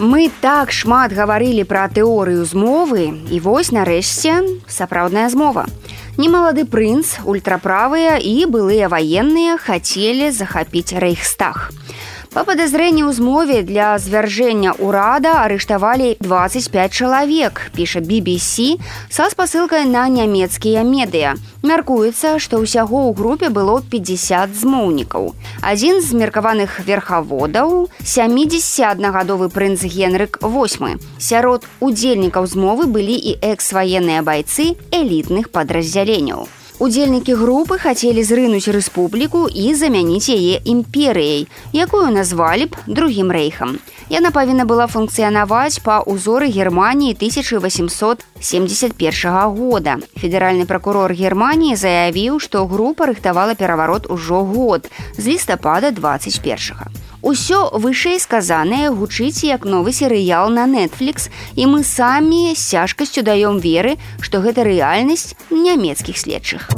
Мы 0.00 0.30
так 0.40 0.70
шмат 0.72 1.12
гаварылі 1.12 1.60
пра 1.68 1.82
тэорыю 1.92 2.48
змовы 2.48 3.02
і 3.28 3.40
вось 3.44 3.68
нарэшце 3.68 4.32
сапраўдная 4.64 5.28
змова. 5.28 5.66
Немалады 6.16 6.64
прынц, 6.64 7.20
ультраправыя 7.28 8.16
і 8.16 8.48
былыя 8.48 8.88
ваенныя 8.88 9.60
хацелі 9.60 10.32
захапіць 10.32 10.96
рэйхстах. 10.96 11.68
Па 12.30 12.44
падазрэнні 12.46 13.02
ў 13.02 13.10
змове 13.10 13.56
для 13.66 13.98
звяржэння 13.98 14.78
ўрада 14.78 15.42
арыштавалі 15.42 16.14
25 16.22 16.94
чалавек, 16.94 17.74
піша 17.74 17.98
BBC 17.98 18.78
са 19.10 19.26
спасылкай 19.32 19.82
на 19.90 20.06
нямецкія 20.06 20.86
медыа. 20.86 21.34
Мяркуецца, 21.66 22.38
што 22.38 22.62
ўсяго 22.62 23.10
ў 23.10 23.18
групе 23.18 23.50
было 23.50 23.82
50 23.82 24.54
змоўнікаў. 24.62 25.34
Адзін 25.58 25.98
з 26.06 26.14
меркаваных 26.22 26.78
верхаводаў 26.86 27.90
71гадовы 27.98 29.50
прынц 29.50 29.82
Генрык 29.82 30.38
8. 30.38 31.02
Сярод 31.18 31.66
удзельнікаў 31.82 32.46
змовы 32.46 32.86
былі 32.86 33.18
і 33.18 33.42
экс-ваенныя 33.42 34.22
байцы 34.22 34.78
элітных 34.94 35.50
падраздзяленняў. 35.50 36.46
Удзельнікі 36.80 37.36
групы 37.36 37.76
хацелі 37.76 38.24
зрынуць 38.24 38.72
рэспубліку 38.72 39.52
і 39.52 39.76
замяніць 39.76 40.32
яе 40.32 40.64
імперыяй, 40.64 41.44
якую 41.76 42.08
назвалі 42.08 42.72
б 42.72 42.80
другім 42.88 43.28
рэйхам. 43.36 43.76
Яна 44.08 44.32
павінна 44.32 44.64
была 44.64 44.88
функцыянаваць 44.88 45.84
па 45.84 46.00
ўзоры 46.08 46.48
Геррманіі 46.48 47.12
1871 47.20 48.96
года. 49.60 50.00
Федэральны 50.16 50.64
пракурор 50.64 51.12
Геррманіі 51.12 51.76
заявіў, 51.76 52.40
што 52.40 52.64
група 52.64 53.12
рыхтавала 53.12 53.52
пераварот 53.52 54.08
ужо 54.08 54.40
год 54.40 54.88
з 55.20 55.36
лістапада 55.36 55.92
21. 55.92 56.80
-го. 56.80 57.09
Усё 57.22 57.68
вышэй 57.76 58.16
сказанае 58.18 58.88
гучыць 58.96 59.44
як 59.44 59.64
новы 59.68 59.92
серыял 59.92 60.48
на 60.48 60.64
Netflix 60.64 61.28
і 61.54 61.66
мы 61.68 61.84
самі 61.84 62.54
з 62.56 62.62
цяжкасцю 62.64 63.20
даём 63.20 63.60
веры, 63.60 64.00
што 64.20 64.40
гэта 64.40 64.64
рэальнасць 64.64 65.36
нямецкіх 65.50 66.16
следчых. 66.16 66.70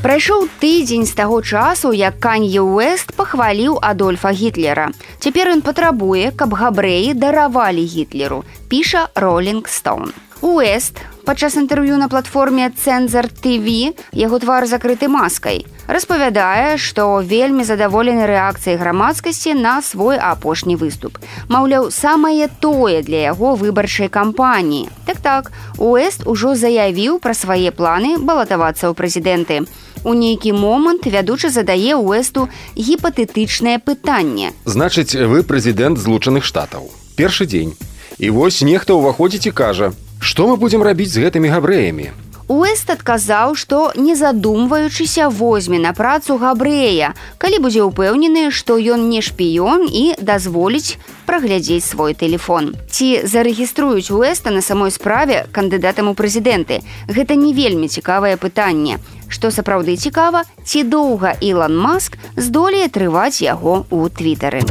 Прайшоў 0.00 0.48
тыдзень 0.62 1.04
з 1.04 1.12
таго 1.12 1.42
часу, 1.42 1.92
як 1.92 2.16
Канье 2.16 2.62
Уэст 2.64 3.12
пахваліў 3.12 3.76
Адольфа 3.82 4.32
Гітлера. 4.32 4.88
Цяпер 5.20 5.52
ён 5.52 5.60
патрабуе, 5.60 6.32
каб 6.32 6.54
габрэі 6.56 7.12
даравалі 7.12 7.84
гітлеру, 7.84 8.44
піша 8.72 9.10
Роллинг 9.14 9.68
Стоун. 9.68 10.14
Уэст 10.40 11.02
падчас 11.28 11.60
інтэрв'ю 11.60 12.00
на 12.00 12.08
платформе 12.08 12.72
Цэнзар 12.72 13.28
TV 13.28 13.92
яго 14.16 14.38
твар 14.40 14.64
закрыты 14.64 15.12
маскай 15.12 15.66
распавядае, 15.88 16.76
што 16.80 17.20
вельмі 17.20 17.64
задаволены 17.68 18.24
рэакцыяй 18.28 18.80
грамадскасці 18.80 19.52
на 19.52 19.80
свой 19.84 20.16
апошні 20.16 20.76
выступ. 20.80 21.20
Маўляў, 21.48 21.90
самае 21.92 22.48
тое 22.60 23.02
для 23.02 23.28
яго 23.32 23.56
выбарчай 23.60 24.08
кампаніі. 24.08 24.88
Так 25.04 25.20
так, 25.20 25.52
Уэст 25.76 26.24
ужо 26.24 26.54
заявіў 26.54 27.20
пра 27.20 27.36
свае 27.36 27.72
планы 27.76 28.16
балатавацца 28.16 28.88
ў 28.88 28.96
прэзідэнты. 28.96 29.68
У 30.08 30.16
нейкі 30.16 30.56
момант 30.56 31.04
вядучы 31.04 31.52
задае 31.52 31.96
Уэсту 31.96 32.48
гіпатэтычнае 32.72 33.80
пытанне. 33.84 34.56
Значыць, 34.64 35.12
вы 35.12 35.44
прэзідэнт 35.44 36.00
злучаных 36.00 36.44
штатаў. 36.44 36.88
Першы 37.16 37.44
дзень. 37.44 37.76
І 38.16 38.30
вось 38.30 38.64
нехта 38.64 38.96
ўваходзіць 38.96 39.48
і 39.48 39.56
кажа: 39.56 39.92
«Што 40.20 40.46
мы 40.48 40.56
будзем 40.56 40.82
рабіць 40.82 41.12
з 41.14 41.22
гэтымі 41.26 41.48
габрэямі? 41.50 42.10
Уэст 42.48 42.88
адказаў, 42.88 43.52
што 43.60 43.92
не 43.92 44.14
задумваючыся 44.16 45.28
возьме 45.28 45.78
на 45.78 45.92
працу 45.92 46.38
габрэя, 46.40 47.12
калі 47.36 47.60
будзе 47.60 47.84
ўпэўнены, 47.84 48.48
што 48.48 48.80
ён 48.80 49.04
не 49.12 49.20
шпіён 49.20 49.84
і 49.84 50.16
дазволіць 50.16 50.96
праглядзець 51.28 51.84
свой 51.84 52.16
телефон. 52.16 52.72
Ці 52.88 53.28
зарэгіструюць 53.28 54.08
Уэста 54.08 54.48
на 54.48 54.64
самой 54.64 54.90
справе 54.90 55.44
кандыдатам 55.52 56.08
у 56.08 56.16
прэзідэнты. 56.16 56.80
Гэта 57.04 57.36
не 57.36 57.52
вельмі 57.52 57.92
цікавае 57.92 58.40
пытанне. 58.40 58.96
Што 59.28 59.52
сапраўды 59.52 60.00
цікава, 60.00 60.48
ці 60.64 60.88
доўга 60.88 61.36
Ілан 61.44 61.76
Маск 61.76 62.16
здолее 62.32 62.88
трываць 62.88 63.44
яго 63.44 63.84
ў 63.92 64.08
твітары 64.08 64.64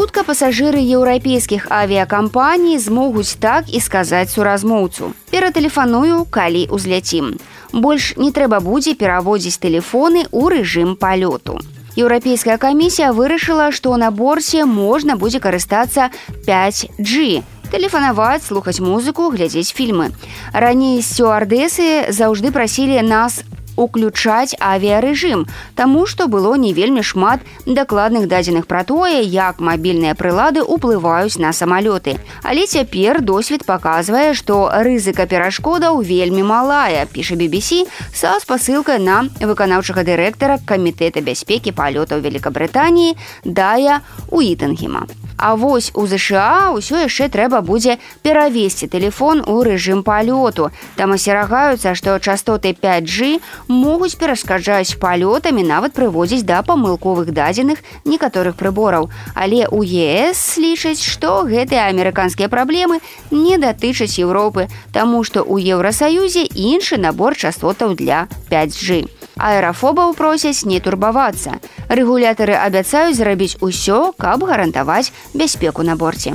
хутка 0.00 0.22
пасажыры 0.24 0.80
еўрапейскіх 0.80 1.66
авіякампаній 1.68 2.78
змогуць 2.80 3.36
так 3.36 3.68
і 3.68 3.80
сказаць 3.84 4.32
суразмоўцу. 4.32 5.12
Ператэлефаную, 5.28 6.24
калі 6.24 6.62
ўзляцім. 6.72 7.36
Больш 7.76 8.16
не 8.16 8.32
трэба 8.32 8.64
будзе 8.64 8.96
пераводзіць 8.96 9.60
тэлефоны 9.60 10.24
ў 10.32 10.44
рэжым 10.56 10.96
палёту. 10.96 11.60
Еўрапейская 12.00 12.56
камісія 12.56 13.12
вырашыла, 13.12 13.68
што 13.76 13.92
на 14.00 14.08
борце 14.08 14.64
можна 14.64 15.20
будзе 15.20 15.36
карыстацца 15.36 16.08
5G. 16.48 17.44
Тэлефанаваць, 17.68 18.48
слухаць 18.48 18.80
музыку, 18.80 19.28
глядзець 19.28 19.76
фільмы. 19.76 20.16
Раней 20.56 21.04
сцюардэсы 21.04 22.08
заўжды 22.08 22.56
прасілі 22.56 23.04
нас 23.04 23.44
уключаць 23.76 24.54
авіярэжым, 24.58 25.46
Таму 25.74 26.04
што 26.06 26.26
было 26.28 26.56
не 26.56 26.72
вельмі 26.76 27.02
шмат 27.02 27.40
дакладных 27.64 28.28
дадзеных 28.28 28.66
пра 28.66 28.84
тое, 28.84 29.22
як 29.22 29.60
мабільныя 29.60 30.14
прылады 30.14 30.60
ўплываюць 30.60 31.40
на 31.40 31.52
самалёты. 31.56 32.18
Але 32.42 32.66
цяпер 32.66 33.22
досвед 33.24 33.64
паказвае, 33.64 34.34
што 34.34 34.68
рызыка 34.68 35.24
перашкодаў 35.24 36.02
вельмі 36.04 36.44
малая, 36.44 37.06
піша 37.06 37.34
BBC 37.40 37.88
са 38.12 38.36
спасылкай 38.44 39.00
на 39.00 39.24
выканаўчага 39.40 40.04
дырэктара 40.04 40.60
камітэта 40.66 41.24
бяспекі 41.24 41.72
палётаў 41.72 42.20
Великабрытаніі 42.20 43.16
Дая 43.44 44.00
Уітангема. 44.28 45.06
А 45.40 45.54
вось 45.54 45.90
у 45.94 46.04
ЗША 46.04 46.76
ўсё 46.76 47.00
яшчэ 47.08 47.32
трэба 47.32 47.64
будзе 47.64 47.96
перавесці 48.20 48.92
телефон 48.92 49.40
у 49.48 49.64
рэжым 49.64 50.04
палёту. 50.04 50.68
Там 51.00 51.16
асцерагаюцца, 51.16 51.96
што 51.96 52.20
частоты 52.20 52.76
5G 52.76 53.40
могуць 53.70 54.18
перашкаджаць 54.18 54.98
палётамі 54.98 55.62
нават 55.62 55.94
прыводзіць 55.94 56.42
да 56.42 56.60
памылковых 56.66 57.30
дадзеных 57.30 57.78
некаторых 58.04 58.58
прыбораў. 58.58 59.08
Але 59.34 59.70
у 59.70 59.86
ЕС 59.86 60.58
лічаць, 60.58 61.00
што 61.00 61.46
гэтыя 61.46 61.86
амерыканскія 61.88 62.50
праблемы 62.50 62.98
не 63.30 63.56
датычаць 63.62 64.18
Еўропы, 64.18 64.66
таму 64.92 65.22
што 65.22 65.46
ў 65.46 65.62
Еўрасаюзе 65.78 66.44
іншы 66.50 66.98
набор 66.98 67.38
частотаў 67.38 67.94
для 67.94 68.26
5G. 68.50 69.06
Аэрафобаў 69.38 70.12
просяць 70.18 70.66
не 70.66 70.80
турбавацца. 70.80 71.62
Рэгулятары 71.88 72.58
абяцаюць 72.58 73.16
зрабіць 73.16 73.56
усё, 73.60 74.12
каб 74.18 74.44
гарантаваць 74.44 75.14
бяспеку 75.32 75.86
на 75.86 75.96
борце. 75.96 76.34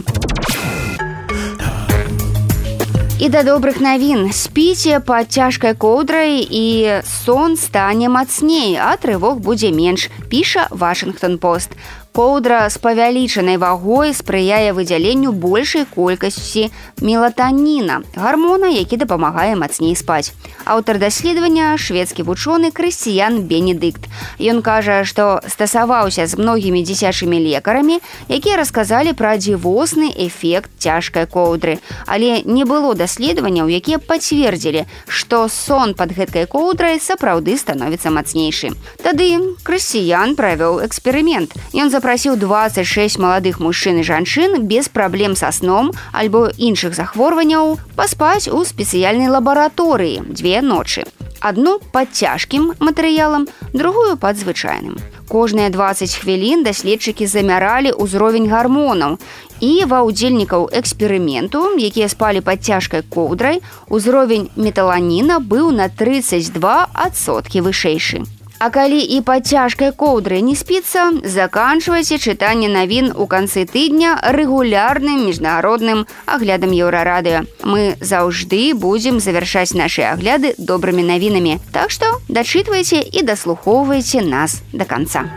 І 3.16 3.30
да 3.32 3.46
добрых 3.48 3.80
навін 3.80 4.28
спіце 4.36 5.00
пад 5.00 5.32
цяжкай 5.32 5.72
коўдрай 5.72 6.44
і 6.44 7.00
сон 7.08 7.56
стане 7.56 8.10
мацней, 8.12 8.76
а 8.76 9.00
трывог 9.00 9.40
будзе 9.40 9.72
менш, 9.72 10.10
піша 10.28 10.68
Вашынгтон 10.68 11.40
пост 11.40 11.72
коўдра 12.16 12.70
з 12.72 12.80
павялічанай 12.80 13.58
вагой 13.60 14.14
спрыяе 14.16 14.72
выдзяленню 14.72 15.36
большай 15.36 15.84
колькасці 15.84 16.72
мелатаніна 17.04 18.08
гармона 18.16 18.72
які 18.72 18.96
дапамагае 18.96 19.60
мацней 19.60 20.00
спаць. 20.00 20.32
Аўтар 20.64 20.96
даследавання 20.96 21.76
шведскі 21.76 22.24
вучоны 22.24 22.72
крысціян 22.72 23.44
бенедыкт. 23.52 24.08
Ён 24.40 24.64
кажа 24.64 25.04
што 25.04 25.44
стасаваўся 25.44 26.24
з 26.24 26.40
многімі 26.40 26.86
дзіцячымі 26.88 27.36
лекарамі 27.36 28.00
якія 28.32 28.56
расказалі 28.56 29.12
пра 29.12 29.36
дзівосны 29.36 30.08
эфект 30.16 30.72
цяжкай 30.80 31.28
коўдры. 31.28 31.84
Але 32.08 32.40
не 32.48 32.64
было 32.64 32.96
даследаванняў 32.96 33.68
якія 33.68 34.00
пацвердзілі 34.00 34.88
што 35.12 35.52
сон 35.52 35.92
под 36.00 36.16
гэткай 36.16 36.48
коўдрай 36.48 37.04
сапраўды 37.04 37.60
становіцца 37.60 38.08
мацнейшы. 38.08 38.72
Тады 39.04 39.60
крысціян 39.68 40.40
правёў 40.40 40.80
эксперымент. 40.88 41.52
Ён 41.76 41.92
за 41.92 42.05
запрасіў 42.06 42.36
26 42.38 43.18
маладых 43.18 43.58
мужчын 43.58 43.98
і 43.98 44.04
жанчын 44.06 44.68
без 44.70 44.86
праблем 44.94 45.34
са 45.34 45.50
сном 45.50 45.90
альбо 46.14 46.52
іншых 46.54 46.94
захворванняў 46.94 47.80
паспаць 47.98 48.46
у 48.46 48.62
спецыяльнай 48.62 49.26
лабараторыі 49.34 50.22
дзве 50.30 50.62
ночы. 50.62 51.10
Адну 51.42 51.82
пад 51.90 52.14
цяжкім 52.14 52.78
матэрыялам, 52.78 53.50
другую 53.74 54.22
пад 54.22 54.38
звычайным. 54.38 55.02
Кожныя 55.26 55.74
20 55.74 56.14
хвілін 56.22 56.62
даследчыкі 56.62 57.26
замяралі 57.26 57.98
ўзровень 57.98 58.54
гармонаў. 58.54 59.18
І 59.66 59.90
ва 59.90 60.06
ўдзельнікаў 60.06 60.70
эксперыменту, 60.78 61.74
якія 61.74 62.06
спалі 62.06 62.46
пад 62.46 62.62
цяжкай 62.62 63.02
коўдрай, 63.02 63.66
узровень 63.90 64.54
металаніна 64.54 65.42
быў 65.42 65.74
на 65.74 65.90
32 65.90 66.86
адсоткі 66.94 67.66
вышэйшы. 67.66 68.30
А 68.60 68.70
калі 68.70 69.00
і 69.02 69.20
па 69.22 69.40
цяжкай 69.44 69.92
коўдры 69.92 70.40
не 70.42 70.56
спіцца, 70.56 71.12
заканчвайце 71.24 72.18
чытанне 72.18 72.70
навін 72.72 73.12
у 73.12 73.28
канцы 73.28 73.66
тыдня 73.68 74.16
рэгулярным 74.38 75.28
міжнародным 75.28 76.06
аглядам 76.26 76.72
еўрарадыо. 76.72 77.44
Мы 77.64 78.00
заўжды 78.00 78.74
будзем 78.74 79.20
завяршаць 79.20 79.76
нашы 79.76 80.08
агляды 80.08 80.56
добрымі 80.58 81.04
навінамі. 81.04 81.60
Так 81.76 81.92
што 81.92 82.20
дачытвайце 82.30 83.04
і 83.04 83.28
даслухоўвайце 83.28 84.24
нас 84.24 84.62
да 84.72 84.86
канца. 84.86 85.28